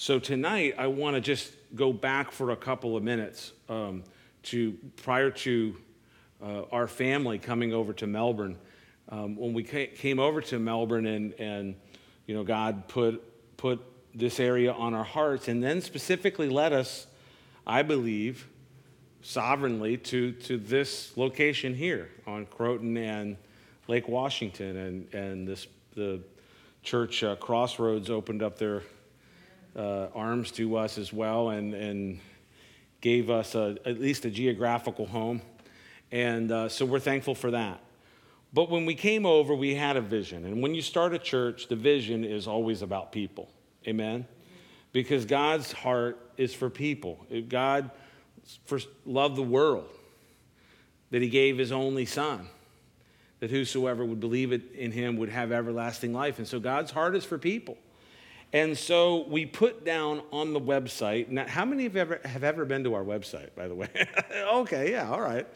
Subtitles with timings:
[0.00, 4.02] So tonight, I want to just go back for a couple of minutes um,
[4.44, 5.76] to prior to
[6.42, 8.56] uh, our family coming over to Melbourne.
[9.10, 11.74] Um, when we came over to Melbourne, and, and
[12.24, 13.22] you know, God put
[13.58, 13.82] put
[14.14, 17.06] this area on our hearts, and then specifically led us,
[17.66, 18.48] I believe,
[19.20, 23.36] sovereignly to to this location here on Croton and
[23.86, 26.22] Lake Washington, and and this the
[26.82, 28.82] church uh, Crossroads opened up their
[29.76, 32.20] uh, arms to us as well and, and
[33.00, 35.40] gave us a, at least a geographical home.
[36.12, 37.80] And uh, so we're thankful for that.
[38.52, 40.44] But when we came over, we had a vision.
[40.44, 43.48] And when you start a church, the vision is always about people.
[43.86, 44.26] Amen?
[44.92, 47.24] Because God's heart is for people.
[47.48, 47.90] God
[48.64, 49.88] first loved the world,
[51.10, 52.48] that He gave His only Son,
[53.38, 56.38] that whosoever would believe it in Him would have everlasting life.
[56.38, 57.78] And so God's heart is for people.
[58.52, 61.28] And so we put down on the website.
[61.28, 63.88] Now, how many have ever have ever been to our website, by the way?
[64.54, 65.46] okay, yeah, all right.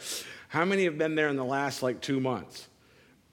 [0.49, 2.69] How many have been there in the last like two months?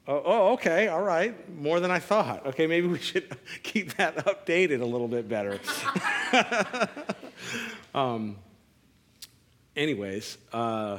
[0.08, 1.36] Oh, oh, okay, all right.
[1.56, 2.48] More than I thought.
[2.48, 5.60] Okay, maybe we should keep that updated a little bit better.
[7.94, 8.38] um,
[9.76, 10.98] anyways, uh,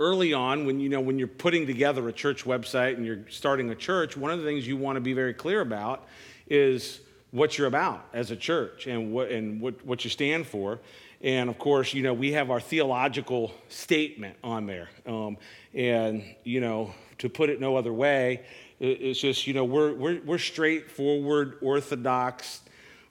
[0.00, 3.68] early on, when you know when you're putting together a church website and you're starting
[3.68, 6.08] a church, one of the things you want to be very clear about
[6.52, 7.00] is
[7.30, 10.78] what you're about as a church and what, and what, what you stand for.
[11.22, 14.90] And of course, you know, we have our theological statement on there.
[15.06, 15.38] Um,
[15.72, 18.42] and, you know, to put it no other way,
[18.80, 22.60] it's just, you know, we're, we're, we're straightforward, orthodox,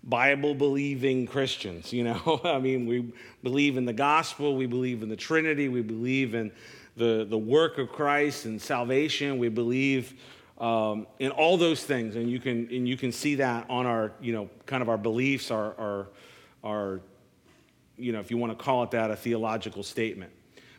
[0.03, 1.91] Bible believing Christians.
[1.91, 5.81] You know, I mean, we believe in the gospel, we believe in the Trinity, we
[5.81, 6.51] believe in
[6.95, 10.13] the, the work of Christ and salvation, we believe
[10.61, 12.15] um, and all those things.
[12.15, 14.97] And you can and you can see that on our you know kind of our
[14.97, 16.07] beliefs, our our,
[16.63, 17.01] our
[17.97, 20.31] you know if you want to call it that, a theological statement.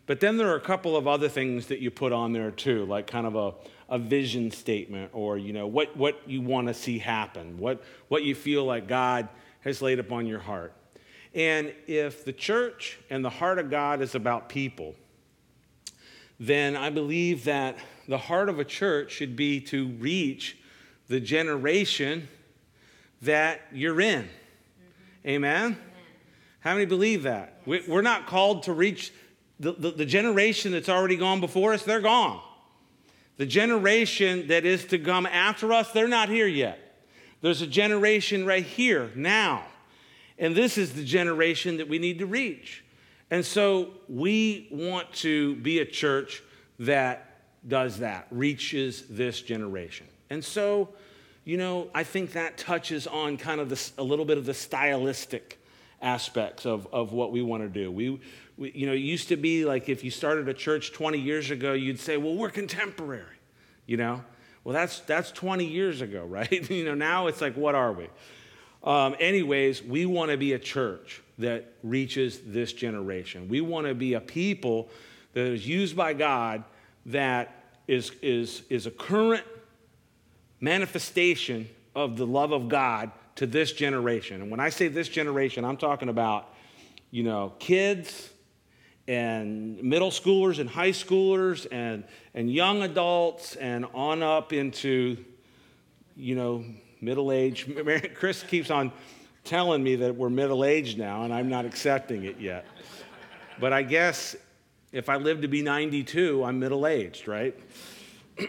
[0.07, 2.85] But then there are a couple of other things that you put on there too,
[2.87, 3.55] like kind of a,
[3.95, 8.23] a vision statement or you know what what you want to see happen, what what
[8.23, 9.29] you feel like God
[9.61, 10.73] has laid upon your heart.
[11.35, 14.95] And if the church and the heart of God is about people,
[16.39, 20.57] then I believe that the heart of a church should be to reach
[21.09, 22.29] the generation
[23.23, 24.23] that you're in.
[24.23, 25.29] Mm-hmm.
[25.29, 25.65] Amen?
[25.65, 25.77] Amen?
[26.61, 27.61] How many believe that?
[27.67, 27.87] Yes.
[27.89, 29.13] We're not called to reach
[29.61, 32.41] the, the, the generation that's already gone before us, they're gone.
[33.37, 36.79] The generation that is to come after us, they're not here yet.
[37.41, 39.65] There's a generation right here, now.
[40.39, 42.85] And this is the generation that we need to reach.
[43.31, 46.43] And so we want to be a church
[46.81, 47.32] that
[47.67, 50.07] does that, reaches this generation.
[50.31, 50.89] And so,
[51.45, 54.55] you know, I think that touches on kind of this, a little bit of the
[54.55, 55.59] stylistic
[56.01, 57.91] aspects of, of what we want to do.
[57.91, 58.21] We,
[58.57, 61.51] we, you know, it used to be like if you started a church 20 years
[61.51, 63.37] ago, you'd say, well, we're contemporary,
[63.87, 64.25] you know?
[64.65, 66.71] Well, that's, that's 20 years ago, right?
[66.71, 68.09] you know, now it's like, what are we?
[68.85, 73.49] Um, anyways, we want to be a church that reaches this generation.
[73.49, 74.89] We want to be a people
[75.35, 76.65] that is used by God
[77.07, 77.55] that
[77.89, 79.45] is, is, is a current
[80.61, 84.43] manifestation of the love of God to this generation.
[84.43, 86.49] And when I say this generation, I'm talking about,
[87.11, 88.31] you know, kids
[89.09, 92.05] and middle schoolers and high schoolers and,
[92.35, 95.17] and young adults and on up into,
[96.17, 96.65] you know,
[97.01, 97.69] middle age.
[98.15, 98.93] Chris keeps on
[99.45, 102.65] telling me that we're middle aged now, and I'm not accepting it yet.
[103.59, 104.37] But I guess
[104.93, 107.59] if I live to be 92, I'm middle aged, right?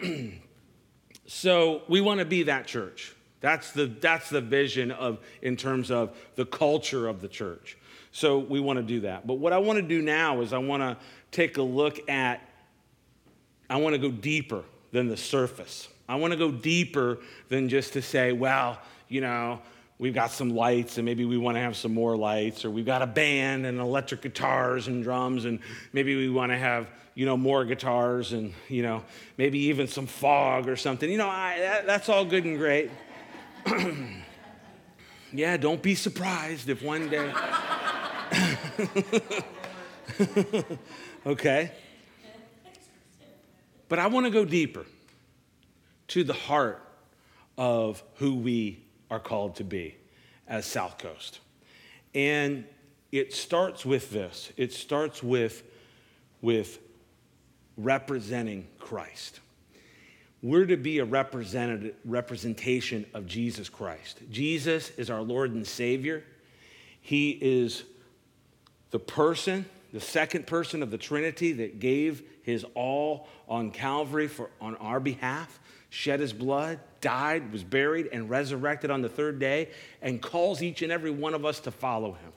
[1.26, 3.14] so we want to be that church.
[3.40, 7.76] That's the, that's the vision of, in terms of the culture of the church.
[8.12, 9.26] So we want to do that.
[9.26, 10.96] But what I want to do now is I want to
[11.30, 12.40] take a look at,
[13.68, 14.62] I want to go deeper
[14.92, 15.88] than the surface.
[16.08, 17.18] I want to go deeper
[17.48, 18.78] than just to say, well,
[19.08, 19.60] you know,
[19.98, 22.86] we've got some lights and maybe we want to have some more lights or we've
[22.86, 25.60] got a band and electric guitars and drums and
[25.92, 29.04] maybe we want to have you know more guitars and you know
[29.36, 31.10] maybe even some fog or something.
[31.10, 32.90] You know I, that, that's all good and great.
[35.34, 37.34] Yeah don't be surprised if one day
[41.26, 41.72] okay.
[43.88, 44.86] But i want to go deeper
[46.08, 46.80] to the heart
[47.58, 48.83] of who we
[49.14, 49.96] are called to be
[50.48, 51.38] as South Coast.
[52.14, 52.64] And
[53.12, 55.62] it starts with this it starts with,
[56.42, 56.80] with
[57.76, 59.40] representing Christ.
[60.42, 64.18] we're to be a representative, representation of Jesus Christ.
[64.30, 66.24] Jesus is our Lord and Savior.
[67.00, 67.84] He is
[68.90, 74.50] the person, the second person of the Trinity that gave his all on Calvary for,
[74.60, 75.60] on our behalf,
[75.94, 79.68] shed his blood, died, was buried, and resurrected on the third day,
[80.02, 82.32] and calls each and every one of us to follow him.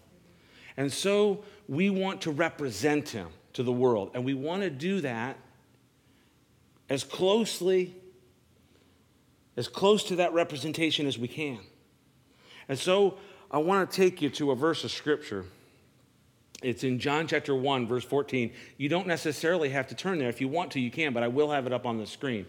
[0.78, 5.02] And so we want to represent him to the world, and we want to do
[5.02, 5.38] that
[6.88, 7.96] as closely
[9.58, 11.58] as close to that representation as we can.
[12.70, 13.18] And so
[13.50, 15.46] I want to take you to a verse of scripture.
[16.62, 18.54] It's in John chapter 1, verse 14.
[18.78, 20.30] You don't necessarily have to turn there.
[20.30, 22.46] If you want to, you can, but I will have it up on the screen.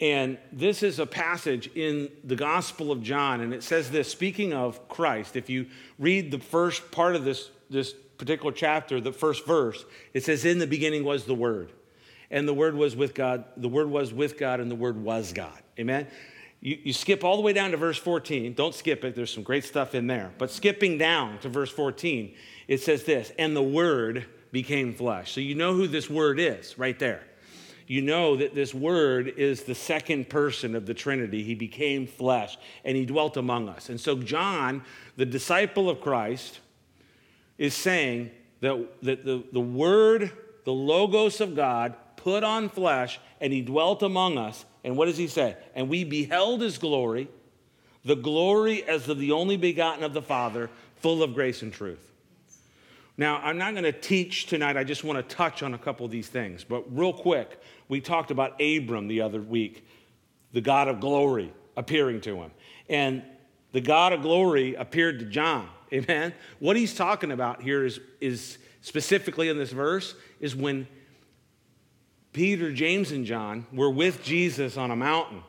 [0.00, 4.52] And this is a passage in the Gospel of John, and it says this speaking
[4.52, 5.66] of Christ, if you
[5.98, 9.84] read the first part of this, this particular chapter, the first verse,
[10.14, 11.72] it says, In the beginning was the Word.
[12.30, 15.32] And the Word was with God, the Word was with God, and the Word was
[15.32, 15.58] God.
[15.80, 16.06] Amen?
[16.60, 18.54] You, you skip all the way down to verse 14.
[18.54, 20.30] Don't skip it, there's some great stuff in there.
[20.38, 22.34] But skipping down to verse 14,
[22.68, 25.32] it says this, and the Word became flesh.
[25.32, 27.24] So you know who this Word is right there
[27.88, 31.42] you know that this word is the second person of the Trinity.
[31.42, 33.88] He became flesh and he dwelt among us.
[33.88, 34.84] And so, John,
[35.16, 36.60] the disciple of Christ,
[37.56, 38.30] is saying
[38.60, 40.30] that, that the, the word,
[40.64, 44.66] the logos of God, put on flesh and he dwelt among us.
[44.84, 45.56] And what does he say?
[45.74, 47.28] And we beheld his glory,
[48.04, 52.12] the glory as of the only begotten of the Father, full of grace and truth.
[53.18, 54.76] Now, I'm not going to teach tonight.
[54.76, 56.62] I just want to touch on a couple of these things.
[56.62, 59.84] But real quick, we talked about Abram the other week,
[60.52, 62.52] the God of glory appearing to him.
[62.88, 63.24] And
[63.72, 65.68] the God of glory appeared to John.
[65.92, 66.32] Amen.
[66.60, 70.86] What he's talking about here is, is specifically in this verse is when
[72.32, 75.42] Peter, James, and John were with Jesus on a mountain.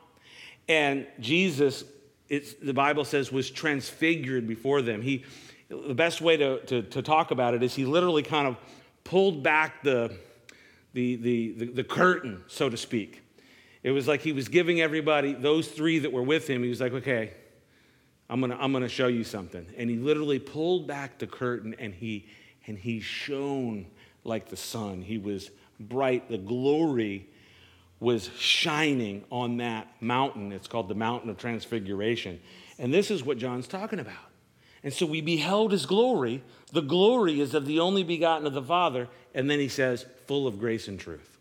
[0.68, 1.84] And Jesus,
[2.30, 5.04] the Bible says, was transfigured before them.
[5.04, 5.26] He
[5.70, 8.58] the best way to, to, to, talk about it is he literally kind of
[9.04, 10.16] pulled back the,
[10.94, 13.22] the, the, the, the curtain, so to speak.
[13.84, 16.82] It was like he was giving everybody, those three that were with him, he was
[16.82, 17.34] like, okay,
[18.30, 19.66] I'm gonna, I'm gonna show you something.
[19.78, 22.28] And he literally pulled back the curtain and he,
[22.68, 23.86] and he shone
[24.24, 25.02] like the sun.
[25.02, 25.50] He was
[25.80, 26.30] bright.
[26.30, 27.28] The glory
[28.00, 30.52] was shining on that mountain.
[30.52, 32.40] It's called the Mountain of Transfiguration.
[32.78, 34.29] And this is what John's talking about.
[34.84, 36.42] And so we beheld his glory.
[36.72, 39.08] The glory is of the only begotten of the Father.
[39.34, 41.38] And then he says, full of grace and truth.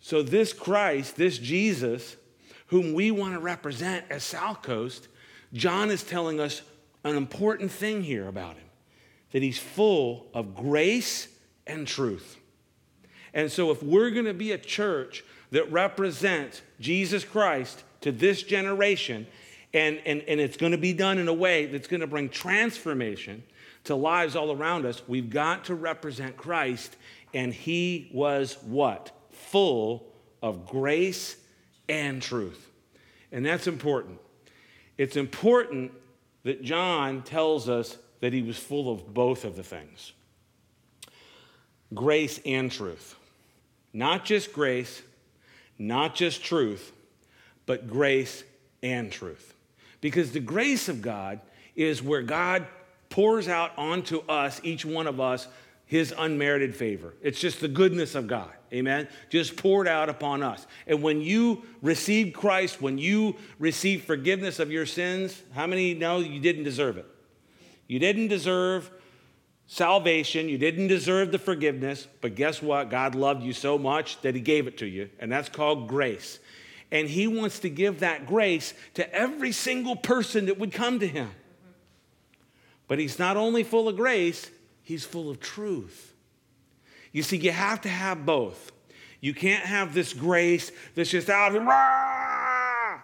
[0.00, 2.16] So this Christ, this Jesus,
[2.66, 5.08] whom we want to represent as South Coast,
[5.52, 6.62] John is telling us
[7.04, 8.64] an important thing here about him
[9.32, 11.28] that he's full of grace
[11.66, 12.38] and truth.
[13.32, 18.44] And so, if we're going to be a church that represents Jesus Christ to this
[18.44, 19.26] generation,
[19.74, 22.28] and, and, and it's going to be done in a way that's going to bring
[22.28, 23.42] transformation
[23.84, 25.02] to lives all around us.
[25.06, 26.96] We've got to represent Christ,
[27.34, 29.10] and he was what?
[29.32, 30.06] Full
[30.40, 31.36] of grace
[31.88, 32.70] and truth.
[33.32, 34.20] And that's important.
[34.96, 35.92] It's important
[36.44, 40.12] that John tells us that he was full of both of the things
[41.92, 43.16] grace and truth.
[43.92, 45.02] Not just grace,
[45.78, 46.92] not just truth,
[47.66, 48.42] but grace
[48.82, 49.53] and truth.
[50.04, 51.40] Because the grace of God
[51.74, 52.66] is where God
[53.08, 55.48] pours out onto us, each one of us,
[55.86, 57.14] his unmerited favor.
[57.22, 58.50] It's just the goodness of God.
[58.70, 59.08] Amen.
[59.30, 60.66] Just poured out upon us.
[60.86, 66.18] And when you receive Christ, when you receive forgiveness of your sins, how many know
[66.18, 67.06] you didn't deserve it?
[67.86, 68.90] You didn't deserve
[69.68, 70.50] salvation.
[70.50, 72.06] You didn't deserve the forgiveness.
[72.20, 72.90] But guess what?
[72.90, 75.08] God loved you so much that he gave it to you.
[75.18, 76.40] And that's called grace.
[76.94, 81.08] And he wants to give that grace to every single person that would come to
[81.08, 81.28] him.
[82.86, 84.48] But he's not only full of grace,
[84.84, 86.14] he's full of truth.
[87.10, 88.70] You see, you have to have both.
[89.20, 93.00] You can't have this grace that's just out here, rah!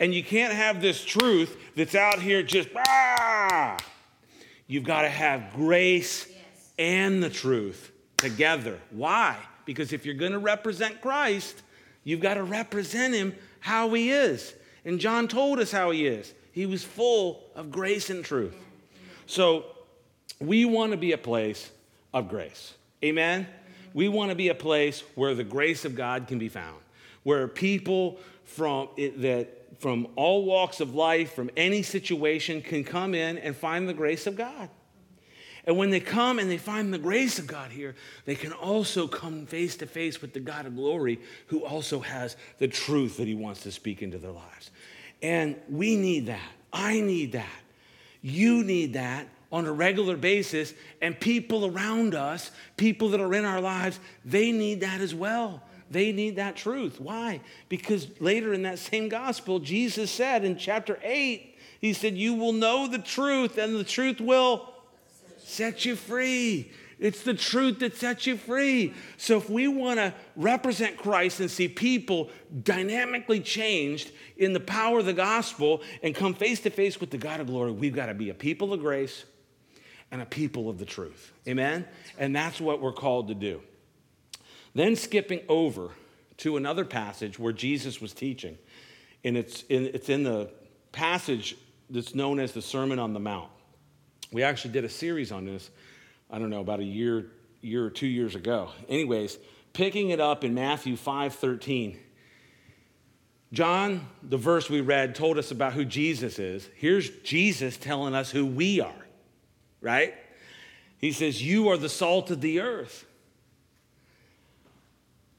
[0.00, 3.76] and you can't have this truth that's out here just, rah!
[4.66, 6.72] you've got to have grace yes.
[6.78, 8.78] and the truth together.
[8.90, 9.36] Why?
[9.66, 11.62] Because if you're going to represent Christ,
[12.04, 14.54] You've got to represent him how he is.
[14.84, 16.34] And John told us how he is.
[16.52, 18.56] He was full of grace and truth.
[19.26, 19.64] So
[20.40, 21.70] we want to be a place
[22.12, 22.74] of grace.
[23.04, 23.46] Amen?
[23.94, 26.78] We want to be a place where the grace of God can be found,
[27.22, 33.14] where people from it, that from all walks of life, from any situation, can come
[33.14, 34.68] in and find the grace of God.
[35.64, 39.06] And when they come and they find the grace of God here, they can also
[39.06, 43.28] come face to face with the God of glory who also has the truth that
[43.28, 44.70] he wants to speak into their lives.
[45.22, 46.50] And we need that.
[46.72, 47.46] I need that.
[48.22, 50.74] You need that on a regular basis.
[51.00, 55.62] And people around us, people that are in our lives, they need that as well.
[55.92, 57.00] They need that truth.
[57.00, 57.40] Why?
[57.68, 62.54] Because later in that same gospel, Jesus said in chapter 8, He said, You will
[62.54, 64.71] know the truth, and the truth will
[65.52, 66.72] set you free.
[66.98, 68.94] It's the truth that sets you free.
[69.16, 72.30] So if we want to represent Christ and see people
[72.62, 77.18] dynamically changed in the power of the gospel and come face to face with the
[77.18, 79.24] God of glory, we've got to be a people of grace
[80.12, 81.32] and a people of the truth.
[81.48, 81.86] Amen?
[82.18, 83.62] And that's what we're called to do.
[84.74, 85.90] Then skipping over
[86.38, 88.56] to another passage where Jesus was teaching,
[89.24, 90.50] and it's in, it's in the
[90.92, 91.56] passage
[91.90, 93.50] that's known as the Sermon on the Mount.
[94.32, 95.70] We actually did a series on this,
[96.30, 97.26] I don't know, about a year,
[97.60, 98.70] year or two years ago.
[98.88, 99.38] Anyways,
[99.72, 101.98] picking it up in Matthew 5 13.
[103.52, 106.68] John, the verse we read, told us about who Jesus is.
[106.76, 109.06] Here's Jesus telling us who we are,
[109.82, 110.14] right?
[110.96, 113.04] He says, You are the salt of the earth.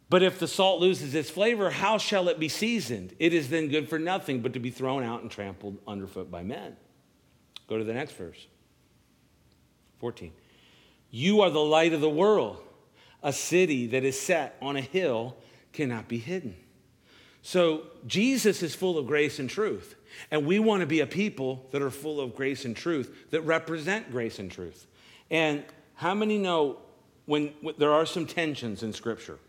[0.10, 3.16] But if the salt loses its flavor, how shall it be seasoned?
[3.18, 6.44] It is then good for nothing but to be thrown out and trampled underfoot by
[6.44, 6.76] men.
[7.68, 8.46] Go to the next verse.
[10.04, 10.34] 14.
[11.12, 12.62] You are the light of the world.
[13.24, 15.38] A city that is set on a hill
[15.72, 16.58] cannot be hidden.
[17.42, 19.96] So Jesus is full of grace and truth.
[20.30, 23.44] And we want to be a people that are full of grace and truth, that
[23.44, 24.88] represent grace and truth.
[25.32, 25.64] And
[25.96, 26.80] how many know
[27.26, 29.40] when, when there are some tensions in Scripture?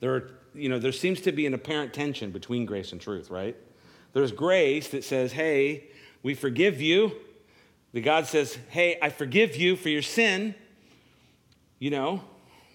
[0.00, 3.28] There, are, you know, there seems to be an apparent tension between grace and truth,
[3.28, 3.58] right?
[4.14, 5.88] There's grace that says, hey,
[6.22, 7.12] we forgive you.
[7.94, 10.56] The God says, hey, I forgive you for your sin,
[11.78, 12.24] you know,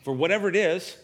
[0.05, 0.95] for whatever it is.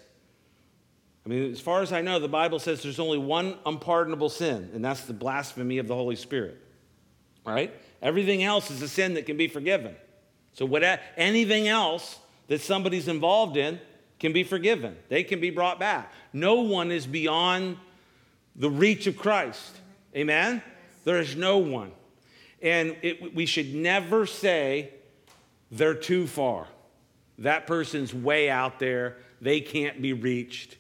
[1.25, 4.69] I mean, as far as I know, the Bible says there's only one unpardonable sin,
[4.73, 6.57] and that's the blasphemy of the Holy Spirit,
[7.45, 7.73] right?
[8.01, 9.93] Everything else is a sin that can be forgiven.
[10.53, 10.83] So, what,
[11.17, 12.17] anything else
[12.47, 13.81] that somebody's involved in,
[14.17, 16.13] can be forgiven, they can be brought back.
[16.31, 17.77] No one is beyond
[18.55, 19.75] the reach of Christ.
[20.15, 20.61] Amen?
[21.03, 21.91] There is no one.
[22.65, 24.91] And it, we should never say
[25.71, 26.67] they're too far.
[27.37, 30.77] That person's way out there, they can't be reached.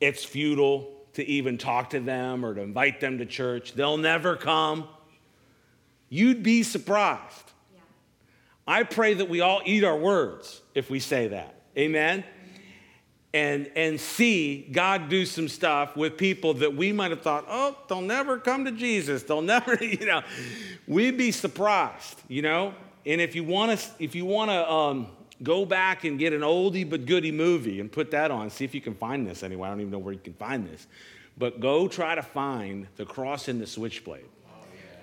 [0.00, 3.74] It's futile to even talk to them or to invite them to church.
[3.74, 4.88] They'll never come.
[6.08, 7.52] You'd be surprised
[8.66, 11.54] I pray that we all eat our words if we say that.
[11.76, 12.24] Amen?
[13.34, 17.76] And, and see God do some stuff with people that we might have thought, oh,
[17.88, 19.24] they'll never come to Jesus.
[19.24, 20.22] They'll never, you know,
[20.86, 22.74] we'd be surprised, you know?
[23.04, 25.08] And if you want to, if you want to um,
[25.42, 28.72] go back and get an oldie but goodie movie and put that on, see if
[28.72, 29.66] you can find this anyway.
[29.66, 30.86] I don't even know where you can find this.
[31.36, 34.26] But go try to find The Cross and the Switchblade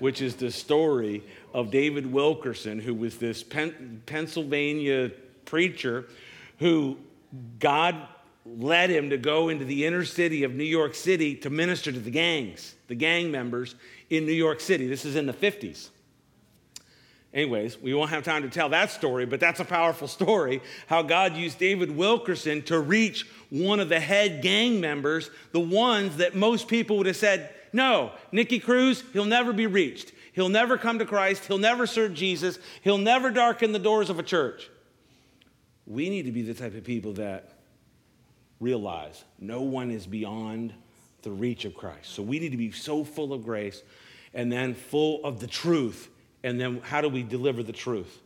[0.01, 1.21] which is the story
[1.53, 5.11] of David Wilkerson, who was this Pen- Pennsylvania
[5.45, 6.07] preacher
[6.57, 6.97] who
[7.59, 7.95] God
[8.45, 11.99] led him to go into the inner city of New York City to minister to
[11.99, 13.75] the gangs, the gang members
[14.09, 14.87] in New York City.
[14.87, 15.89] This is in the 50s.
[17.33, 21.01] Anyways, we won't have time to tell that story, but that's a powerful story how
[21.01, 26.35] God used David Wilkerson to reach one of the head gang members, the ones that
[26.35, 30.11] most people would have said, no, Nicky Cruz, he'll never be reached.
[30.33, 31.45] He'll never come to Christ.
[31.45, 32.59] He'll never serve Jesus.
[32.81, 34.69] He'll never darken the doors of a church.
[35.85, 37.60] We need to be the type of people that
[38.61, 40.73] realize no one is beyond
[41.23, 42.13] the reach of Christ.
[42.13, 43.83] So we need to be so full of grace
[44.33, 46.09] and then full of the truth.
[46.43, 48.21] And then how do we deliver the truth?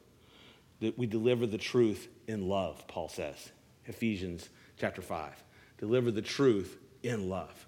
[0.81, 3.51] That we deliver the truth in love, Paul says.
[3.85, 5.43] Ephesians chapter 5.
[5.77, 7.65] Deliver the truth in love.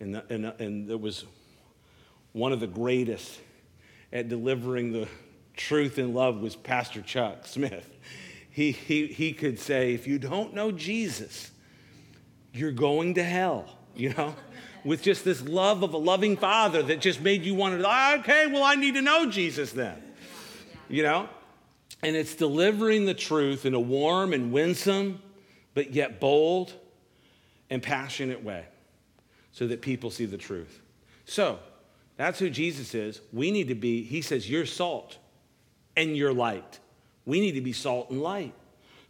[0.00, 1.24] And, the, and, and it was
[2.32, 3.38] one of the greatest
[4.12, 5.08] at delivering the
[5.56, 7.90] truth in love was Pastor Chuck Smith.
[8.50, 11.50] He, he, he could say, if you don't know Jesus,
[12.56, 14.34] you're going to hell, you know?
[14.84, 18.46] With just this love of a loving father that just made you want to, okay,
[18.46, 20.00] well, I need to know Jesus then,
[20.88, 21.28] you know?
[22.02, 25.20] And it's delivering the truth in a warm and winsome,
[25.74, 26.72] but yet bold
[27.68, 28.64] and passionate way
[29.52, 30.80] so that people see the truth.
[31.24, 31.58] So,
[32.16, 33.20] that's who Jesus is.
[33.32, 35.18] We need to be, he says, you're salt
[35.96, 36.78] and you're light.
[37.24, 38.54] We need to be salt and light.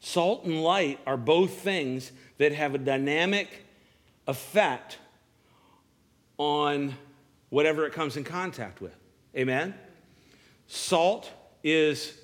[0.01, 3.65] Salt and light are both things that have a dynamic
[4.27, 4.99] effect
[6.39, 6.95] on
[7.51, 8.97] whatever it comes in contact with.
[9.37, 9.75] Amen?
[10.67, 11.31] Salt
[11.63, 12.17] is,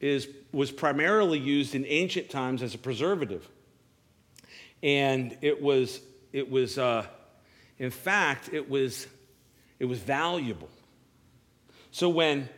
[0.00, 3.48] is, was primarily used in ancient times as a preservative.
[4.82, 6.00] And it was,
[6.32, 7.06] it was uh,
[7.78, 9.06] in fact, it was,
[9.78, 10.68] it was valuable.
[11.90, 12.48] So when,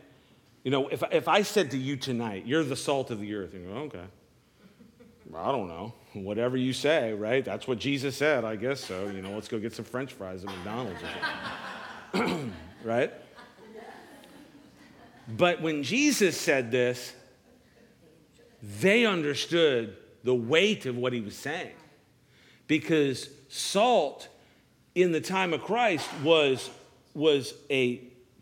[0.62, 3.54] you know, if, if I said to you tonight, you're the salt of the earth,
[3.54, 4.04] you go, okay.
[5.34, 5.94] I don't know.
[6.12, 7.44] Whatever you say, right?
[7.44, 9.06] That's what Jesus said, I guess so.
[9.06, 11.00] You know, let's go get some french fries at McDonald's.
[12.84, 13.12] right?
[15.28, 17.14] But when Jesus said this,
[18.80, 21.72] they understood the weight of what he was saying.
[22.66, 24.28] Because salt
[24.94, 26.70] in the time of Christ was,
[27.14, 28.00] was a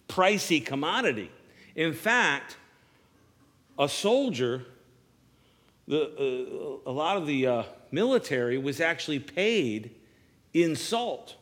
[0.08, 1.30] pricey commodity.
[1.78, 2.56] In fact,
[3.78, 4.64] a soldier,
[5.87, 9.94] the, uh, a lot of the uh, military was actually paid
[10.52, 11.37] in salt.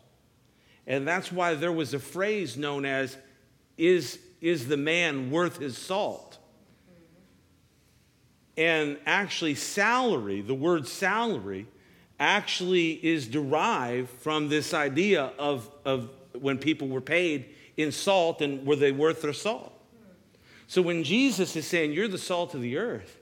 [0.86, 3.16] And that's why there was a phrase known as,
[3.78, 6.36] is, is the man worth his salt?
[8.58, 11.66] And actually, salary, the word salary,
[12.20, 18.66] actually is derived from this idea of, of when people were paid in salt and
[18.66, 19.72] were they worth their salt.
[20.66, 23.18] So when Jesus is saying, You're the salt of the earth,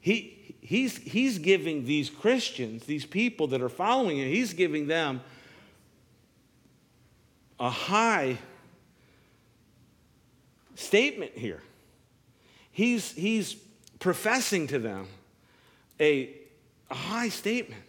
[0.00, 5.20] he, he's, he's giving these Christians, these people that are following him, he's giving them
[7.60, 8.38] a high
[10.74, 11.62] statement here.
[12.72, 13.54] He's, he's
[13.98, 15.06] professing to them
[16.00, 16.30] a,
[16.90, 17.82] a high statement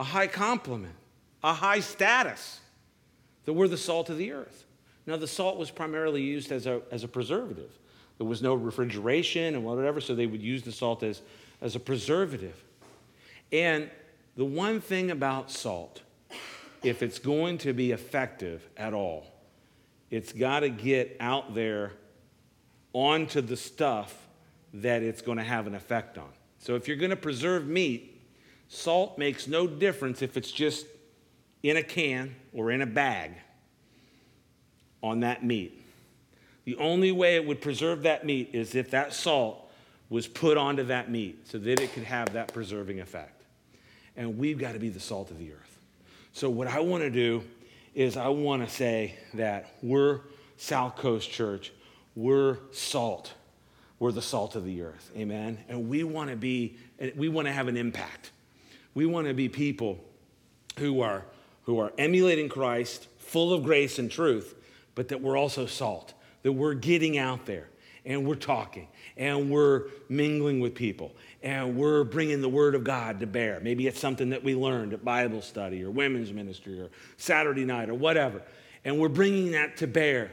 [0.00, 0.94] a high compliment,
[1.44, 2.58] a high status,
[3.44, 4.64] that we're the salt of the earth.
[5.06, 7.70] Now, the salt was primarily used as a, as a preservative.
[8.18, 11.22] There was no refrigeration and whatever, so they would use the salt as,
[11.60, 12.62] as a preservative.
[13.50, 13.90] And
[14.36, 16.02] the one thing about salt,
[16.82, 19.26] if it's going to be effective at all,
[20.10, 21.92] it's got to get out there
[22.92, 24.28] onto the stuff
[24.74, 26.28] that it's going to have an effect on.
[26.58, 28.20] So if you're going to preserve meat,
[28.68, 30.86] Salt makes no difference if it's just
[31.62, 33.32] in a can or in a bag
[35.02, 35.84] on that meat.
[36.64, 39.70] The only way it would preserve that meat is if that salt
[40.08, 43.42] was put onto that meat so that it could have that preserving effect.
[44.16, 45.78] And we've got to be the salt of the earth.
[46.32, 47.42] So, what I want to do
[47.94, 50.20] is I want to say that we're
[50.56, 51.72] South Coast Church,
[52.14, 53.32] we're salt.
[53.98, 55.10] We're the salt of the earth.
[55.14, 55.58] Amen.
[55.68, 56.78] And we want to be,
[57.16, 58.30] we want to have an impact.
[58.94, 60.02] We want to be people
[60.78, 61.24] who are,
[61.64, 64.54] who are emulating Christ, full of grace and truth,
[65.00, 67.70] but that we're also salt, that we're getting out there
[68.04, 68.86] and we're talking
[69.16, 71.10] and we're mingling with people
[71.42, 73.60] and we're bringing the word of God to bear.
[73.60, 77.88] Maybe it's something that we learned at Bible study or women's ministry or Saturday night
[77.88, 78.42] or whatever.
[78.84, 80.32] And we're bringing that to bear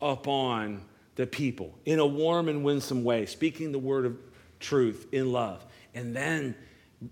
[0.00, 0.82] upon
[1.16, 4.16] the people in a warm and winsome way, speaking the word of
[4.60, 5.66] truth in love.
[5.96, 6.54] And then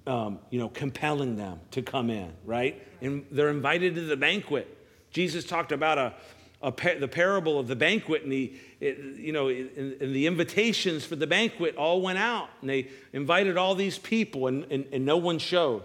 [0.06, 2.80] um, you know, compelling them to come in, right?
[3.00, 4.68] And they're invited to the banquet.
[5.10, 9.48] Jesus talked about a, a the parable of the banquet, and the, it, you know,
[9.48, 14.64] the invitations for the banquet all went out, and they invited all these people, and,
[14.70, 15.82] and, and no one showed.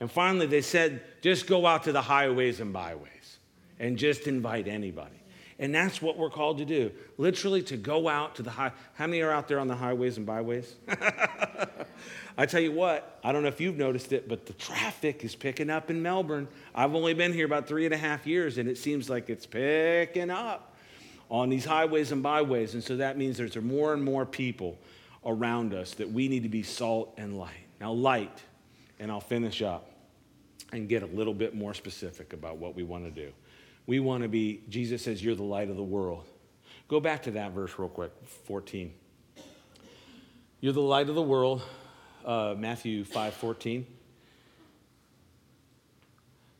[0.00, 3.38] And finally, they said, just go out to the highways and byways
[3.78, 5.19] and just invite anybody.
[5.60, 6.90] And that's what we're called to do.
[7.18, 8.72] Literally, to go out to the high.
[8.94, 10.74] How many are out there on the highways and byways?
[12.38, 15.34] I tell you what, I don't know if you've noticed it, but the traffic is
[15.36, 16.48] picking up in Melbourne.
[16.74, 19.44] I've only been here about three and a half years, and it seems like it's
[19.44, 20.74] picking up
[21.30, 22.72] on these highways and byways.
[22.72, 24.78] And so that means there's more and more people
[25.26, 27.66] around us that we need to be salt and light.
[27.82, 28.42] Now, light,
[28.98, 29.90] and I'll finish up
[30.72, 33.30] and get a little bit more specific about what we want to do.
[33.90, 36.22] We want to be, Jesus says, You're the light of the world.
[36.86, 38.12] Go back to that verse real quick,
[38.46, 38.94] 14.
[40.60, 41.60] You're the light of the world
[42.24, 43.84] uh, Matthew 5 14.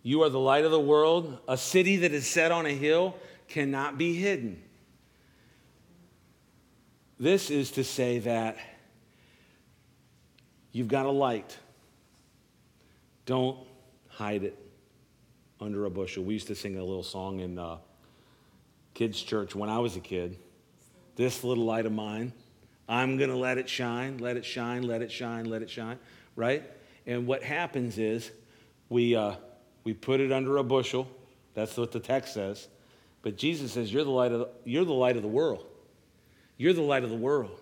[0.03, 1.39] You are the light of the world.
[1.47, 3.17] A city that is set on a hill
[3.47, 4.61] cannot be hidden.
[7.21, 8.57] This is to say that
[10.73, 11.57] you've got a light.
[13.25, 13.57] Don't
[14.09, 14.70] hide it
[15.61, 16.25] under a bushel.
[16.25, 17.79] We used to sing a little song in uh,
[18.95, 20.39] kids' church when I was a kid.
[21.17, 22.33] This little light of mine
[22.91, 25.97] I'm going to let it shine, let it shine, let it shine, let it shine,
[26.35, 26.65] right?
[27.07, 28.33] And what happens is
[28.89, 29.37] we, uh,
[29.85, 31.07] we put it under a bushel.
[31.55, 32.67] That's what the text says.
[33.23, 35.67] But Jesus says, you're the, light of the, you're the light of the world.
[36.57, 37.61] You're the light of the world.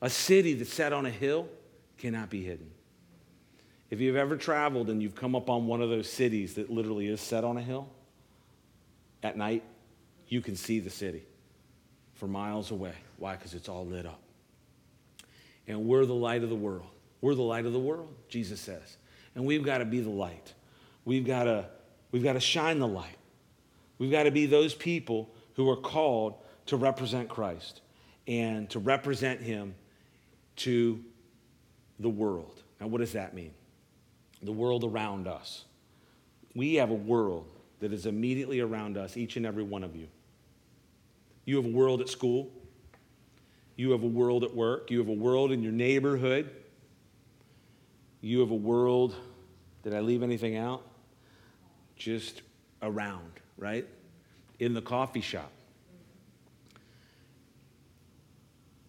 [0.00, 1.46] A city that's set on a hill
[1.98, 2.70] cannot be hidden.
[3.94, 7.06] If you've ever traveled and you've come up on one of those cities that literally
[7.06, 7.88] is set on a hill,
[9.22, 9.62] at night,
[10.26, 11.22] you can see the city.
[12.14, 12.94] for miles away.
[13.18, 13.36] Why?
[13.36, 14.20] Because it's all lit up.
[15.68, 16.88] And we're the light of the world.
[17.20, 18.96] We're the light of the world, Jesus says.
[19.36, 20.54] And we've got to be the light.
[21.04, 21.66] We've got to,
[22.10, 23.16] we've got to shine the light.
[23.98, 26.34] We've got to be those people who are called
[26.66, 27.80] to represent Christ
[28.26, 29.76] and to represent Him
[30.56, 31.00] to
[32.00, 32.60] the world.
[32.80, 33.52] Now, what does that mean?
[34.44, 35.64] The world around us.
[36.54, 37.48] We have a world
[37.80, 40.06] that is immediately around us, each and every one of you.
[41.46, 42.50] You have a world at school.
[43.76, 44.90] You have a world at work.
[44.90, 46.50] You have a world in your neighborhood.
[48.20, 49.14] You have a world,
[49.82, 50.82] did I leave anything out?
[51.96, 52.42] Just
[52.80, 53.86] around, right?
[54.58, 55.50] In the coffee shop.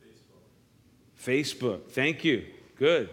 [0.02, 1.22] Facebook.
[1.22, 1.92] Facebook.
[1.92, 2.46] Thank you.
[2.78, 3.10] Good.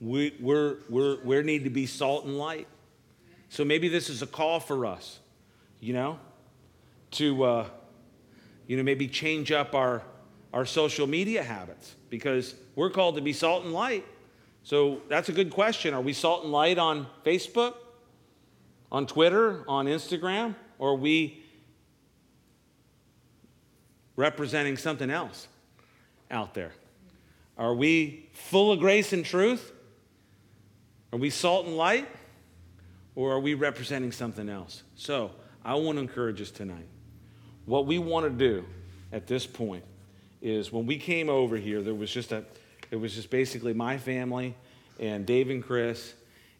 [0.00, 2.66] We, we're, we're, we need to be salt and light.
[3.50, 5.18] So maybe this is a call for us,
[5.80, 6.18] you know,
[7.12, 7.66] to, uh,
[8.66, 10.02] you know, maybe change up our,
[10.52, 14.06] our social media habits because we're called to be salt and light.
[14.62, 15.94] So that's a good question.
[15.94, 17.74] Are we salt and light on Facebook,
[18.92, 21.42] on Twitter, on Instagram, or are we
[24.16, 25.48] representing something else
[26.30, 26.72] out there?
[27.58, 29.72] Are we full of grace and truth?
[31.12, 32.08] Are we salt and light?
[33.16, 34.82] Or are we representing something else?
[34.94, 35.32] So
[35.64, 36.86] I want to encourage us tonight.
[37.66, 38.64] What we want to do
[39.12, 39.84] at this point
[40.40, 42.44] is when we came over here, there was just a,
[42.90, 44.54] it was just basically my family
[44.98, 46.14] and Dave and Chris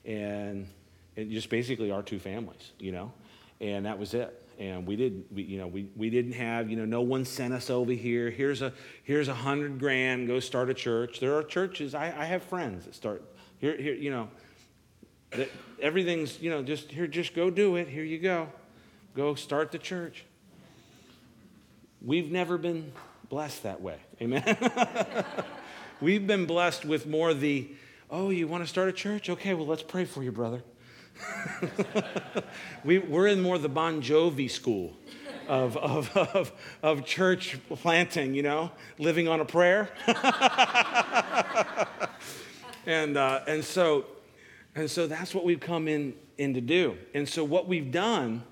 [0.04, 0.68] and,
[1.16, 3.12] and just basically our two families, you know,
[3.60, 4.36] and that was it.
[4.58, 7.54] And we didn't we, you know, we, we didn't have, you know, no one sent
[7.54, 8.28] us over here.
[8.28, 8.72] Here's a,
[9.04, 11.20] here's a hundred grand, go start a church.
[11.20, 13.22] There are churches, I, I have friends that start,
[13.60, 14.28] here, here, you know,
[15.32, 15.48] that
[15.80, 17.88] everything's, you know, just here, just go do it.
[17.88, 18.48] Here you go.
[19.14, 20.24] Go start the church.
[22.02, 22.92] We've never been
[23.28, 23.98] blessed that way.
[24.20, 24.56] Amen.
[26.00, 27.68] We've been blessed with more the,
[28.10, 29.28] oh, you want to start a church?
[29.28, 30.62] Okay, well, let's pray for you, brother.
[32.84, 34.96] we, we're in more the Bon Jovi school
[35.46, 39.90] of, of, of, of church planting, you know, living on a prayer.
[42.86, 44.06] and, uh, and so
[44.74, 46.96] and so that's what we've come in, in to do.
[47.14, 48.42] And so what we've done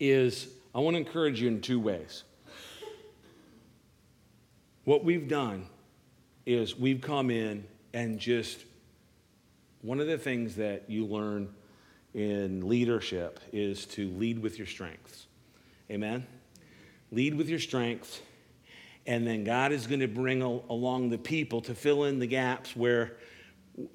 [0.00, 2.24] is, I want to encourage you in two ways.
[4.84, 5.66] What we've done
[6.46, 8.64] is we've come in and just,
[9.82, 11.48] one of the things that you learn
[12.14, 15.26] in leadership is to lead with your strengths.
[15.90, 16.26] Amen?
[17.12, 18.20] Lead with your strengths,
[19.06, 22.74] and then God is going to bring along the people to fill in the gaps
[22.74, 23.16] where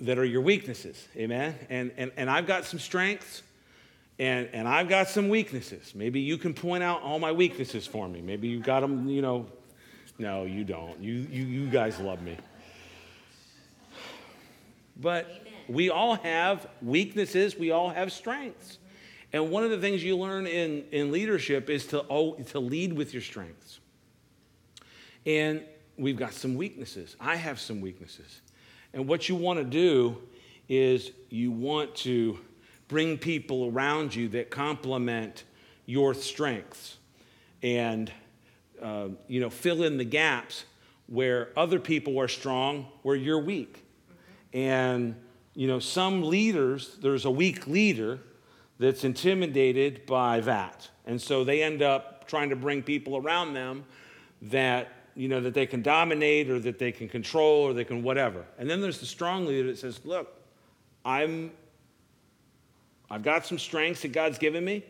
[0.01, 1.07] that are your weaknesses.
[1.15, 1.55] Amen?
[1.69, 3.43] And, and, and I've got some strengths
[4.19, 5.93] and, and I've got some weaknesses.
[5.95, 8.21] Maybe you can point out all my weaknesses for me.
[8.21, 9.47] Maybe you've got them, you know.
[10.19, 11.01] No, you don't.
[11.01, 12.37] You, you, you guys love me.
[14.95, 15.53] But Amen.
[15.67, 18.77] we all have weaknesses, we all have strengths.
[19.33, 22.93] And one of the things you learn in, in leadership is to, oh, to lead
[22.93, 23.79] with your strengths.
[25.25, 25.63] And
[25.97, 27.15] we've got some weaknesses.
[27.19, 28.41] I have some weaknesses.
[28.93, 30.17] And what you want to do
[30.67, 32.39] is you want to
[32.87, 35.43] bring people around you that complement
[35.85, 36.97] your strengths.
[37.63, 38.11] And
[38.81, 40.65] uh, you know fill in the gaps
[41.07, 43.83] where other people are strong where you're weak.
[44.53, 45.15] And
[45.53, 48.19] you know some leaders there's a weak leader
[48.79, 50.89] that's intimidated by that.
[51.05, 53.85] And so they end up trying to bring people around them
[54.41, 58.03] that you know, that they can dominate or that they can control or they can
[58.03, 58.45] whatever.
[58.57, 60.33] And then there's the strong leader that says, look,
[61.03, 61.51] I'm,
[63.09, 64.83] I've got some strengths that God's given me,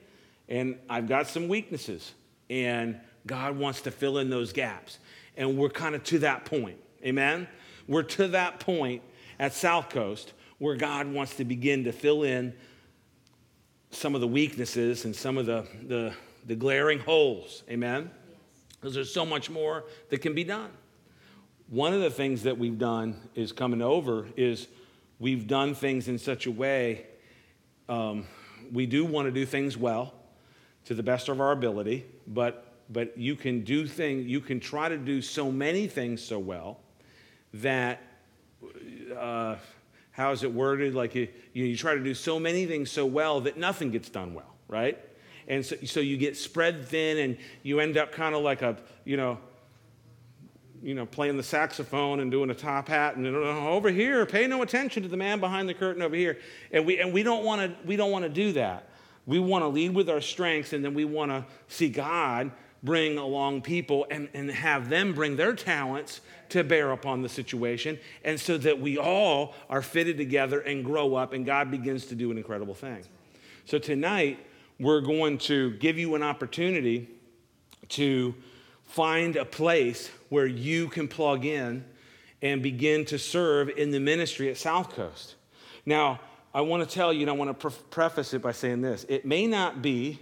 [0.48, 2.12] and I've got some weaknesses.
[2.50, 5.00] And God wants to fill in those gaps.
[5.38, 6.78] And we're kind of to that point.
[7.04, 7.48] Amen?
[7.88, 9.02] We're to that point
[9.40, 12.54] at South Coast where God wants to begin to fill in
[13.90, 16.14] some of the weaknesses and some of the, the,
[16.46, 17.64] the glaring holes.
[17.70, 18.12] Amen?
[18.82, 20.72] Because there's so much more that can be done.
[21.70, 24.68] One of the things that we've done is coming over is
[25.20, 27.06] we've done things in such a way
[27.88, 28.26] um,
[28.72, 30.14] we do want to do things well
[30.86, 34.90] to the best of our ability, but but you can do things you can try
[34.90, 36.80] to do so many things so well
[37.54, 38.02] that
[39.18, 39.56] uh,
[40.12, 43.42] how is it worded like you, you try to do so many things so well
[43.42, 45.00] that nothing gets done well right
[45.48, 48.78] and so, so you get spread thin and you end up kind of like a,
[49.06, 49.38] you know,
[50.84, 54.48] you know, playing the saxophone and doing a top hat and oh, over here, pay
[54.48, 56.40] no attention to the man behind the curtain over here.
[56.72, 58.90] And we, and we don't want to we don't want to do that.
[59.26, 62.52] We want to lead with our strengths and then we want to see God
[62.84, 67.98] bring along people and, and have them bring their talents to bear upon the situation,
[68.26, 72.16] and so that we all are fitted together and grow up, and God begins to
[72.16, 73.04] do an incredible thing.
[73.66, 74.46] So tonight,
[74.82, 77.08] we're going to give you an opportunity
[77.88, 78.34] to
[78.84, 81.86] find a place where you can plug in
[82.42, 85.36] and begin to serve in the ministry at South Coast.
[85.86, 86.20] Now,
[86.52, 89.06] I want to tell you, and I want to pre- preface it by saying this
[89.08, 90.20] it may not be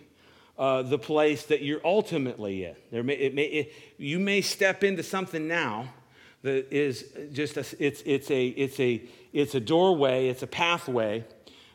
[0.57, 2.75] uh, the place that you're ultimately in.
[2.91, 5.93] There may, it may, it, you may step into something now
[6.41, 11.23] that is just a, it's, it's, a, it's, a, it's a doorway, it's a pathway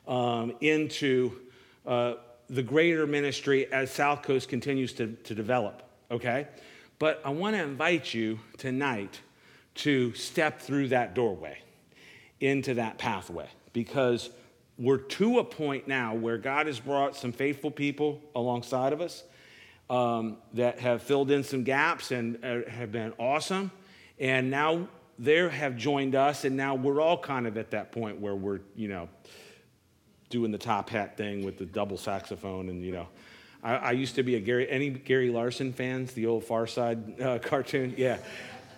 [0.06, 1.32] um, into
[1.86, 2.14] uh,
[2.50, 6.48] the greater ministry as South Coast continues to, to develop, okay?
[6.98, 9.20] But I want to invite you tonight
[9.76, 11.58] to step through that doorway
[12.40, 14.30] into that pathway because
[14.78, 19.24] we're to a point now where God has brought some faithful people alongside of us
[19.90, 23.70] um, that have filled in some gaps and uh, have been awesome.
[24.18, 28.20] And now they have joined us, and now we're all kind of at that point
[28.20, 29.08] where we're, you know,
[30.34, 32.68] doing the top hat thing with the double saxophone.
[32.68, 33.06] And, you know,
[33.62, 37.20] I, I used to be a Gary, any Gary Larson fans, the old Far Side
[37.20, 37.94] uh, cartoon?
[37.96, 38.18] Yeah.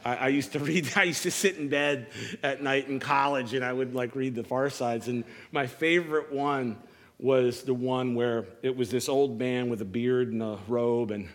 [0.05, 2.09] I, used to read, I used to sit in bed
[2.43, 5.09] at night in college and I would like read the Far Sides.
[5.09, 6.77] And my favorite one
[7.19, 11.11] was the one where it was this old man with a beard and a robe.
[11.11, 11.27] And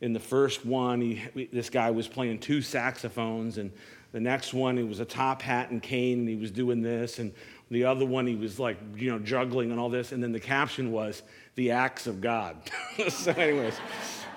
[0.00, 3.58] in the first one, he, this guy was playing two saxophones.
[3.58, 3.70] And
[4.12, 7.18] the next one, he was a top hat and cane and he was doing this.
[7.18, 7.34] And
[7.70, 10.12] the other one, he was like, you know, juggling and all this.
[10.12, 11.22] And then the caption was,
[11.56, 12.56] the acts of God.
[13.08, 13.74] so, anyways,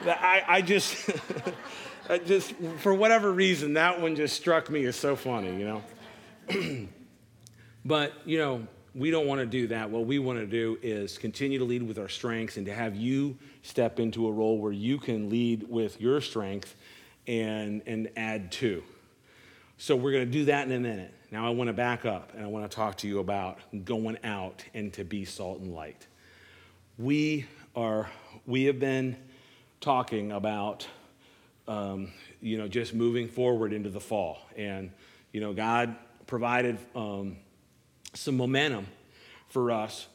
[0.05, 1.09] I, I just.
[2.25, 5.81] just for whatever reason, that one just struck me as so funny, you
[6.49, 6.87] know.
[7.85, 9.89] but, you know, we don't want to do that.
[9.89, 12.95] What we want to do is continue to lead with our strengths and to have
[12.95, 16.75] you step into a role where you can lead with your strength
[17.27, 18.83] and, and add to.
[19.77, 21.13] So we're going to do that in a minute.
[21.31, 24.17] Now I want to back up and I want to talk to you about going
[24.23, 26.07] out and to be salt and light.
[26.97, 28.09] We are
[28.45, 29.15] we have been
[29.79, 30.87] talking about
[31.69, 32.11] um,
[32.41, 34.39] you know, just moving forward into the fall.
[34.57, 34.91] And,
[35.31, 37.37] you know, God provided um,
[38.15, 38.87] some momentum
[39.49, 40.07] for us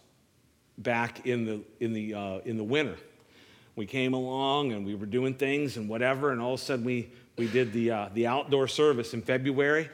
[0.76, 2.96] back in the, in, the, uh, in the winter.
[3.76, 6.84] We came along and we were doing things and whatever, and all of a sudden
[6.84, 9.88] we, we did the, uh, the outdoor service in February,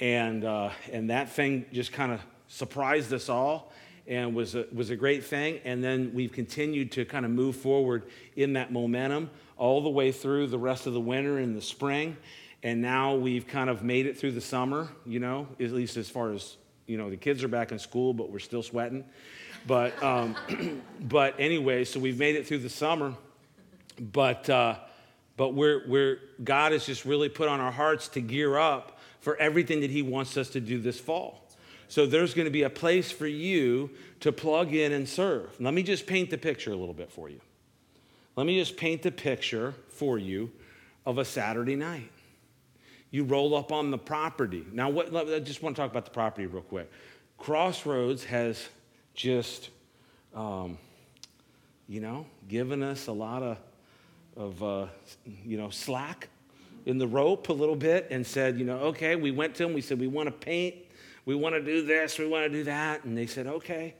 [0.00, 3.70] and, uh, and that thing just kind of surprised us all
[4.06, 5.60] and was a, was a great thing.
[5.64, 10.10] And then we've continued to kind of move forward in that momentum all the way
[10.10, 12.16] through the rest of the winter and the spring.
[12.62, 16.08] And now we've kind of made it through the summer, you know, at least as
[16.08, 19.04] far as, you know, the kids are back in school, but we're still sweating.
[19.66, 20.34] But, um,
[21.00, 23.14] but anyway, so we've made it through the summer.
[24.00, 24.76] But, uh,
[25.36, 29.36] but we're, we're, God has just really put on our hearts to gear up for
[29.36, 31.46] everything that He wants us to do this fall.
[31.88, 35.60] So there's going to be a place for you to plug in and serve.
[35.60, 37.40] Let me just paint the picture a little bit for you.
[38.36, 40.52] Let me just paint the picture for you
[41.04, 42.10] of a Saturday night.
[43.10, 44.64] You roll up on the property.
[44.72, 46.90] Now, what, I just want to talk about the property real quick.
[47.38, 48.68] Crossroads has
[49.14, 49.70] just,
[50.32, 50.78] um,
[51.88, 53.58] you know, given us a lot of,
[54.36, 54.86] of uh,
[55.44, 56.28] you know, slack
[56.86, 59.72] in the rope a little bit and said, you know, okay, we went to them,
[59.72, 60.74] we said, we want to paint,
[61.24, 63.04] we want to do this, we want to do that.
[63.04, 63.94] And they said, okay.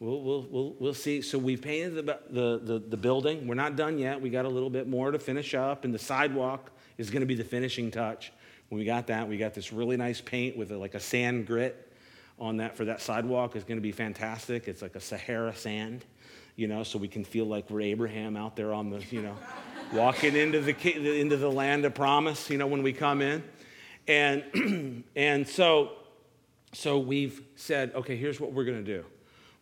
[0.00, 1.22] We'll, we'll, we'll, we'll see.
[1.22, 3.48] So we've painted the, the, the, the, building.
[3.48, 4.20] We're not done yet.
[4.20, 7.26] We got a little bit more to finish up, and the sidewalk is going to
[7.26, 8.32] be the finishing touch.
[8.68, 11.48] When we got that, we got this really nice paint with a, like a sand
[11.48, 11.90] grit
[12.38, 14.68] on that for that sidewalk is going to be fantastic.
[14.68, 16.04] It's like a Sahara sand,
[16.56, 19.36] you know, so we can feel like we're Abraham out there on the, you know,
[19.92, 23.42] walking into the into the land of promise, you know, when we come in,
[24.06, 25.92] and and so
[26.72, 29.04] so we've said, okay, here's what we're going to do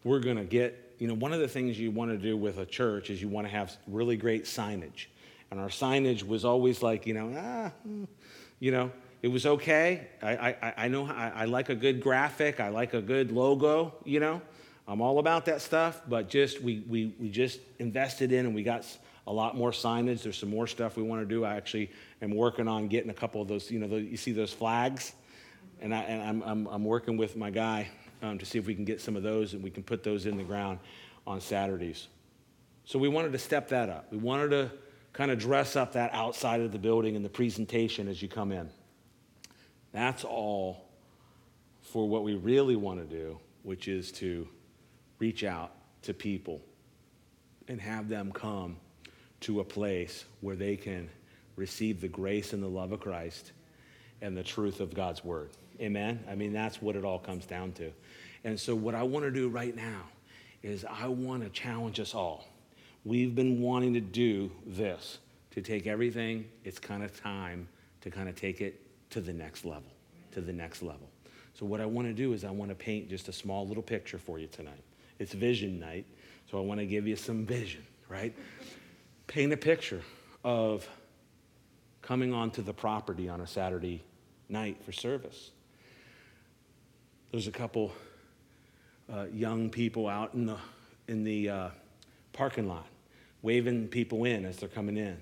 [0.04, 2.58] we're going to get, you know, one of the things you want to do with
[2.58, 5.06] a church is you want to have really great signage.
[5.50, 7.72] And our signage was always like, you know, ah,
[8.60, 10.06] you know, it was okay.
[10.22, 13.94] I, I, I know I, I like a good graphic, I like a good logo,
[14.04, 14.40] you know.
[14.88, 18.62] I'm all about that stuff, but just we, we, we just invested in and we
[18.62, 18.84] got
[19.26, 20.22] a lot more signage.
[20.22, 21.44] There's some more stuff we want to do.
[21.44, 21.90] I actually
[22.22, 25.12] am working on getting a couple of those, you know, the, you see those flags?
[25.80, 27.88] And, I, and I'm, I'm, I'm working with my guy
[28.22, 30.26] um, to see if we can get some of those and we can put those
[30.26, 30.78] in the ground
[31.26, 32.08] on Saturdays.
[32.84, 34.10] So we wanted to step that up.
[34.12, 34.70] We wanted to
[35.12, 38.52] kind of dress up that outside of the building and the presentation as you come
[38.52, 38.70] in.
[39.92, 40.88] That's all
[41.82, 44.46] for what we really want to do, which is to
[45.18, 46.60] reach out to people
[47.68, 48.76] and have them come
[49.46, 51.09] to a place where they can
[51.54, 53.52] receive the grace and the love of Christ
[54.20, 55.50] and the truth of God's word.
[55.80, 56.18] Amen?
[56.28, 57.92] I mean, that's what it all comes down to.
[58.42, 60.02] And so, what I want to do right now
[60.64, 62.44] is I want to challenge us all.
[63.04, 65.18] We've been wanting to do this,
[65.52, 67.68] to take everything, it's kind of time
[68.00, 68.80] to kind of take it
[69.11, 69.92] to the next level,
[70.32, 71.09] to the next level.
[71.54, 73.82] So, what I want to do is I want to paint just a small little
[73.82, 74.82] picture for you tonight.
[75.20, 76.04] It's vision night,
[76.50, 78.35] so I want to give you some vision, right?
[79.26, 80.02] Paint a picture
[80.44, 80.88] of
[82.00, 84.04] coming onto the property on a Saturday
[84.48, 85.50] night for service.
[87.32, 87.92] There's a couple
[89.12, 90.56] uh, young people out in the,
[91.08, 91.68] in the uh,
[92.32, 92.86] parking lot
[93.42, 95.16] waving people in as they're coming in.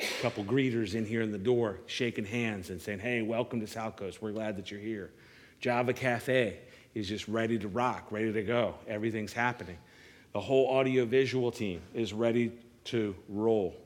[0.00, 3.66] A couple greeters in here in the door shaking hands and saying, Hey, welcome to
[3.66, 4.22] South Coast.
[4.22, 5.10] We're glad that you're here.
[5.60, 6.58] Java Cafe
[6.94, 8.74] is just ready to rock, ready to go.
[8.88, 9.78] Everything's happening.
[10.32, 12.52] The whole audiovisual team is ready
[12.84, 13.76] to roll.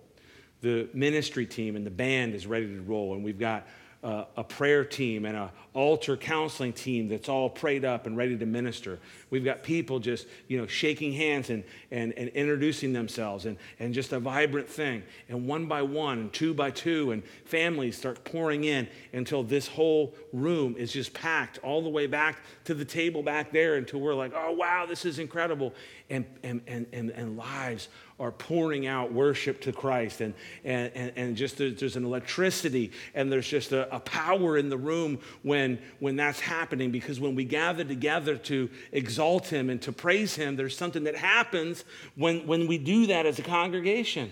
[0.61, 3.67] The ministry team and the band is ready to roll, and we've got
[4.03, 8.37] uh, a prayer team and an altar counseling team that's all prayed up and ready
[8.37, 9.01] to minister.
[9.31, 13.93] We've got people just, you know, shaking hands and, and, and introducing themselves and, and
[13.93, 15.03] just a vibrant thing.
[15.29, 19.67] And one by one and two by two, and families start pouring in until this
[19.67, 24.01] whole room is just packed all the way back to the table back there until
[24.01, 25.75] we're like, oh, wow, this is incredible.
[26.09, 27.89] And, and, and, and, and lives
[28.19, 30.21] are pouring out worship to Christ.
[30.21, 34.57] And, and, and, and just there's, there's, an electricity and there's just a, a, power
[34.57, 36.91] in the room when, when that's happening.
[36.91, 41.17] Because when we gather together to exalt Him and to praise Him, there's something that
[41.17, 44.31] happens when, when we do that as a congregation.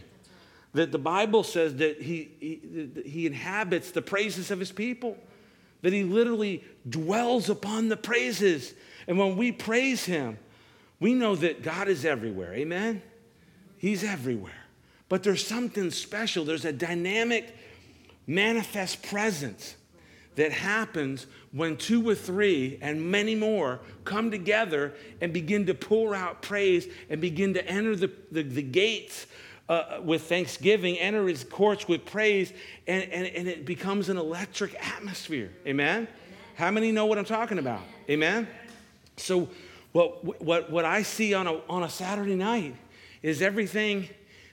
[0.73, 5.17] That the Bible says that he, he, he inhabits the praises of His people,
[5.83, 8.75] that He literally dwells upon the praises.
[9.07, 10.39] And when we praise Him,
[11.01, 12.55] we know that God is everywhere.
[12.55, 13.03] Amen?
[13.77, 14.53] He's everywhere.
[15.09, 16.45] But there's something special.
[16.45, 17.57] There's a dynamic,
[18.27, 19.77] manifest presence
[20.37, 26.15] that happens when two or three and many more come together and begin to pour
[26.15, 29.27] out praise and begin to enter the, the, the gates
[29.69, 32.53] uh, with thanksgiving, enter his courts with praise,
[32.87, 35.51] and, and, and it becomes an electric atmosphere.
[35.67, 35.89] Amen?
[35.97, 36.09] Amen?
[36.57, 37.83] How many know what I'm talking about?
[38.11, 38.47] Amen?
[39.17, 39.49] So,
[39.95, 42.75] what, what, what I see on a, on a Saturday night
[43.23, 44.09] is everything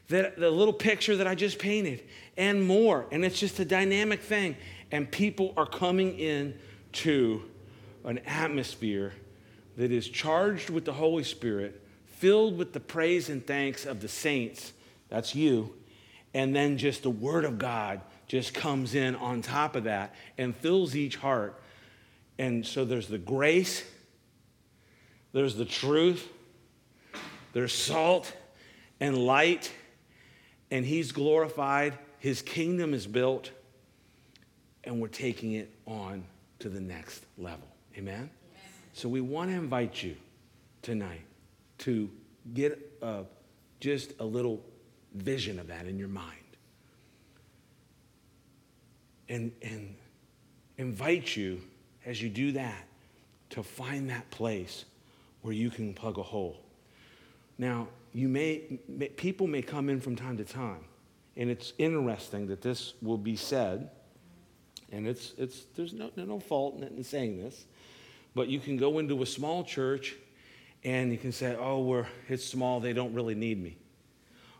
[0.09, 2.03] that the little picture that I just painted
[2.37, 3.07] and more.
[3.11, 4.55] And it's just a dynamic thing.
[4.91, 6.59] And people are coming in
[6.91, 7.41] to
[8.05, 9.13] an atmosphere
[9.77, 14.07] that is charged with the Holy Spirit, filled with the praise and thanks of the
[14.07, 14.73] saints.
[15.09, 15.73] That's you.
[16.35, 20.55] And then just the Word of God just comes in on top of that and
[20.55, 21.59] fills each heart.
[22.37, 23.83] And so there's the grace,
[25.33, 26.27] there's the truth,
[27.53, 28.31] there's salt,
[28.99, 29.71] and light,
[30.69, 31.97] and He's glorified.
[32.19, 33.51] His kingdom is built,
[34.83, 36.23] and we're taking it on
[36.59, 37.67] to the next level.
[37.97, 38.29] Amen?
[38.93, 40.15] So we want to invite you
[40.81, 41.25] tonight
[41.79, 42.09] to
[42.53, 43.23] get a,
[43.79, 44.61] just a little
[45.13, 46.37] vision of that in your mind.
[49.29, 49.95] And, and
[50.77, 51.61] invite you,
[52.05, 52.85] as you do that,
[53.51, 54.85] to find that place
[55.41, 56.57] where you can plug a hole.
[57.57, 60.83] Now, you may, may, people may come in from time to time,
[61.35, 63.89] and it's interesting that this will be said,
[64.91, 67.65] and it's, it's, there's no, no fault in saying this,
[68.35, 70.15] but you can go into a small church
[70.83, 73.77] and you can say, oh, we're, it's small, they don't really need me.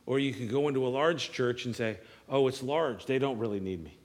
[0.05, 1.97] Or you can go into a large church and say,
[2.29, 3.97] oh, it's large, they don't really need me.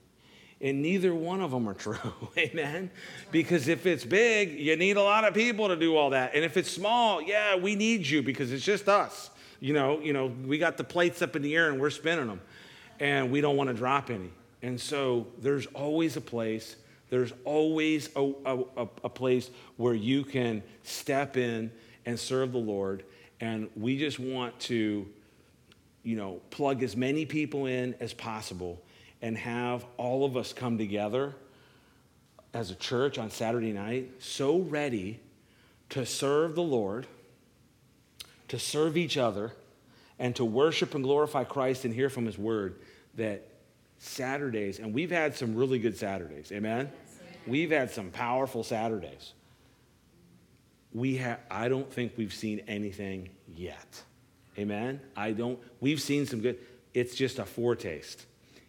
[0.59, 1.97] And neither one of them are true.
[2.37, 2.89] Amen.
[3.31, 6.33] Because if it's big, you need a lot of people to do all that.
[6.33, 9.29] And if it's small, yeah, we need you because it's just us.
[9.59, 12.27] You know, you know, we got the plates up in the air and we're spinning
[12.27, 12.41] them.
[12.99, 14.31] And we don't want to drop any.
[14.63, 16.75] And so there's always a place,
[17.11, 21.71] there's always a, a, a place where you can step in
[22.07, 23.03] and serve the Lord.
[23.39, 25.07] And we just want to,
[26.01, 28.81] you know, plug as many people in as possible
[29.21, 31.33] and have all of us come together
[32.53, 35.19] as a church on Saturday night, so ready
[35.89, 37.07] to serve the Lord,
[38.47, 39.51] to serve each other,
[40.19, 42.79] and to worship and glorify Christ and hear from His Word
[43.15, 43.47] that
[43.99, 46.91] Saturdays, and we've had some really good Saturdays, amen?
[47.45, 49.33] We've had some powerful Saturdays.
[50.93, 54.01] We have, I don't think we've seen anything yet.
[54.57, 54.99] Amen?
[55.15, 56.57] I don't, we've seen some good,
[56.93, 58.25] it's just a foretaste.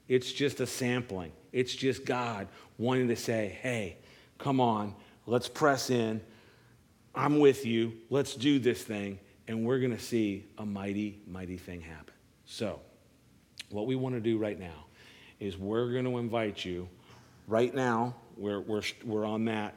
[0.08, 1.32] It's just a sampling.
[1.52, 2.48] It's just God
[2.78, 3.96] wanting to say, hey,
[4.38, 4.94] come on,
[5.26, 6.20] let's press in.
[7.14, 7.94] I'm with you.
[8.10, 9.18] Let's do this thing.
[9.46, 12.14] And we're going to see a mighty, mighty thing happen.
[12.44, 12.80] So,
[13.70, 14.86] what we want to do right now
[15.40, 16.88] is we're going to invite you
[17.48, 19.74] right now we're, we're, we're on that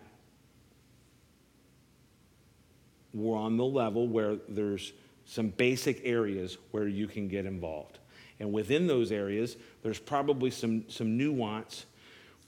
[3.13, 4.93] we're on the level where there's
[5.25, 7.99] some basic areas where you can get involved
[8.39, 11.85] and within those areas there's probably some, some nuance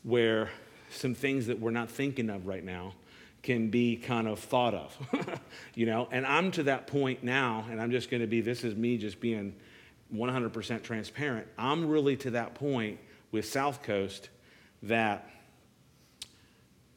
[0.04, 0.50] where
[0.90, 2.94] some things that we're not thinking of right now
[3.42, 4.98] can be kind of thought of
[5.76, 6.08] you know?
[6.12, 8.98] And i'm to that point now and i'm just going to be this is me
[8.98, 9.56] just being
[10.14, 11.48] 100% transparent.
[11.58, 13.00] I'm really to that point
[13.32, 14.30] with south coast
[14.84, 15.30] that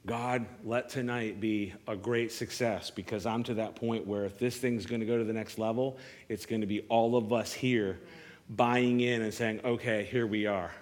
[0.04, 4.56] God, let tonight be a great success because I'm to that point where if this
[4.56, 7.52] thing's going to go to the next level, it's going to be all of us
[7.52, 7.98] here
[8.48, 10.72] buying in and saying, okay, here we are.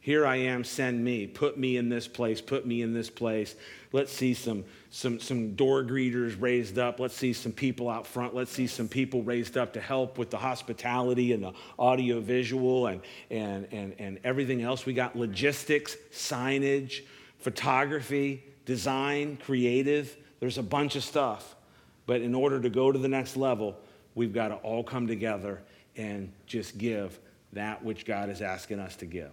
[0.00, 1.26] Here I am, send me.
[1.26, 3.56] Put me in this place, put me in this place.
[3.90, 7.00] Let's see some, some, some door greeters raised up.
[7.00, 8.32] Let's see some people out front.
[8.32, 12.86] Let's see some people raised up to help with the hospitality and the audio visual
[12.86, 14.86] and, and, and, and everything else.
[14.86, 17.02] We got logistics, signage
[17.38, 20.16] photography, design, creative.
[20.40, 21.54] There's a bunch of stuff.
[22.06, 23.78] But in order to go to the next level,
[24.14, 25.62] we've got to all come together
[25.96, 27.18] and just give
[27.52, 29.32] that which God is asking us to give.